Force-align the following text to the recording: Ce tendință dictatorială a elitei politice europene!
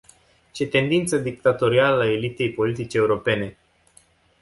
Ce 0.51 0.63
tendință 0.65 1.17
dictatorială 1.17 2.03
a 2.03 2.11
elitei 2.11 2.53
politice 2.53 2.97
europene! 2.97 3.57